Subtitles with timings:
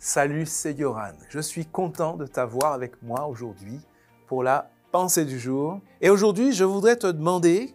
[0.00, 1.14] Salut, c'est Yoran.
[1.28, 3.80] Je suis content de t'avoir avec moi aujourd'hui
[4.28, 5.80] pour la pensée du jour.
[6.00, 7.74] Et aujourd'hui, je voudrais te demander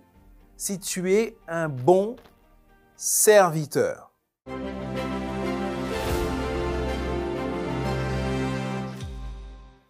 [0.56, 2.16] si tu es un bon
[2.96, 4.14] serviteur.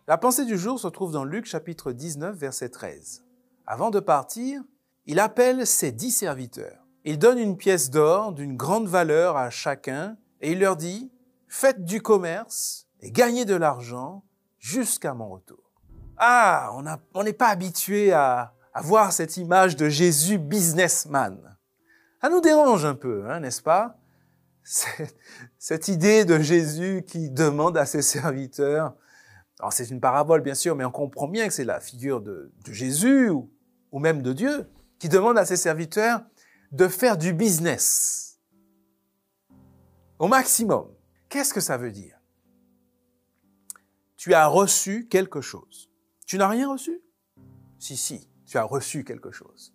[0.07, 3.23] La pensée du jour se trouve dans Luc chapitre 19, verset 13.
[3.68, 4.63] Avant de partir,
[5.05, 6.84] il appelle ses dix serviteurs.
[7.05, 11.11] Il donne une pièce d'or d'une grande valeur à chacun et il leur dit,
[11.54, 14.25] faites du commerce et gagnez de l'argent
[14.57, 15.71] jusqu'à mon retour.
[16.17, 16.71] Ah,
[17.13, 21.57] on n'est pas habitué à, à, voir cette image de Jésus businessman.
[22.21, 23.98] Ça nous dérange un peu, hein, n'est-ce pas?
[25.59, 28.95] Cette idée de Jésus qui demande à ses serviteurs,
[29.59, 32.51] alors c'est une parabole bien sûr, mais on comprend bien que c'est la figure de,
[32.65, 36.21] Jésus ou même de Dieu, qui demande à ses serviteurs
[36.71, 38.40] de faire du business
[40.17, 40.92] au maximum.
[41.33, 42.21] Qu'est-ce que ça veut dire?
[44.17, 45.89] Tu as reçu quelque chose.
[46.27, 47.01] Tu n'as rien reçu?
[47.79, 49.73] Si, si, tu as reçu quelque chose.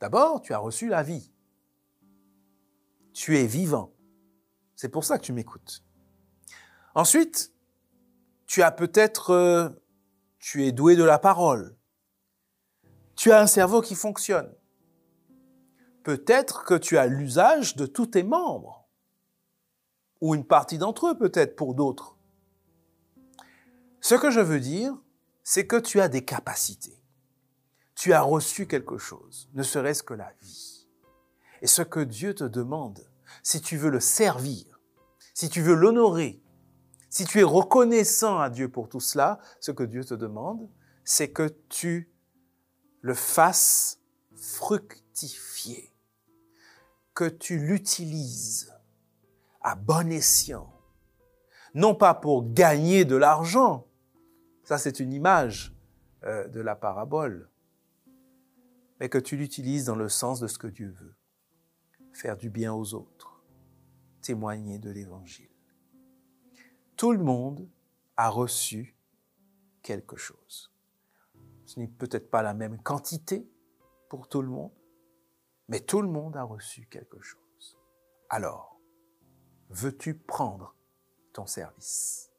[0.00, 1.32] D'abord, tu as reçu la vie.
[3.12, 3.94] Tu es vivant.
[4.74, 5.84] C'est pour ça que tu m'écoutes.
[6.96, 7.54] Ensuite,
[8.48, 9.68] tu as peut-être, euh,
[10.40, 11.76] tu es doué de la parole.
[13.14, 14.52] Tu as un cerveau qui fonctionne.
[16.02, 18.85] Peut-être que tu as l'usage de tous tes membres
[20.26, 22.16] ou une partie d'entre eux peut-être pour d'autres.
[24.00, 24.92] Ce que je veux dire,
[25.44, 27.00] c'est que tu as des capacités.
[27.94, 30.88] Tu as reçu quelque chose, ne serait-ce que la vie.
[31.62, 33.08] Et ce que Dieu te demande,
[33.44, 34.80] si tu veux le servir,
[35.32, 36.42] si tu veux l'honorer,
[37.08, 40.68] si tu es reconnaissant à Dieu pour tout cela, ce que Dieu te demande,
[41.04, 42.12] c'est que tu
[43.00, 44.00] le fasses
[44.34, 45.94] fructifier,
[47.14, 48.75] que tu l'utilises
[49.66, 50.72] à bon escient.
[51.74, 53.88] Non pas pour gagner de l'argent,
[54.62, 55.74] ça c'est une image
[56.22, 57.50] euh, de la parabole,
[59.00, 61.16] mais que tu l'utilises dans le sens de ce que Dieu veut.
[62.12, 63.42] Faire du bien aux autres,
[64.22, 65.50] témoigner de l'Évangile.
[66.96, 67.68] Tout le monde
[68.16, 68.96] a reçu
[69.82, 70.72] quelque chose.
[71.64, 73.50] Ce n'est peut-être pas la même quantité
[74.08, 74.72] pour tout le monde,
[75.68, 77.76] mais tout le monde a reçu quelque chose.
[78.30, 78.75] Alors,
[79.70, 80.74] veux-tu prendre
[81.32, 82.30] ton service?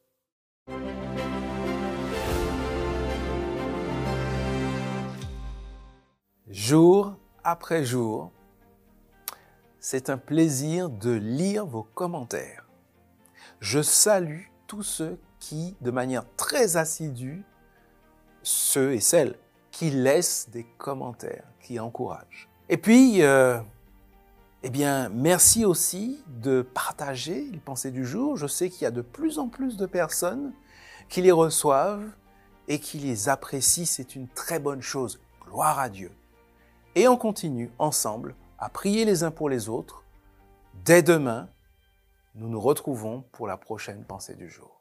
[6.48, 8.32] Jour après jour,
[9.80, 12.64] c'est un plaisir de lire vos commentaires.
[13.60, 17.44] Je salue tous ceux qui, de manière très assidue,
[18.42, 19.36] ceux et celles
[19.70, 22.48] qui laissent des commentaires, qui encouragent.
[22.68, 23.60] Et puis, euh,
[24.64, 28.36] eh bien, merci aussi de partager les pensées du jour.
[28.36, 30.52] Je sais qu'il y a de plus en plus de personnes
[31.08, 32.10] qui les reçoivent
[32.66, 33.86] et qui les apprécient.
[33.86, 35.20] C'est une très bonne chose.
[35.44, 36.10] Gloire à Dieu.
[36.96, 40.02] Et on continue ensemble à prier les uns pour les autres.
[40.84, 41.48] Dès demain,
[42.34, 44.77] nous nous retrouvons pour la prochaine pensée du jour.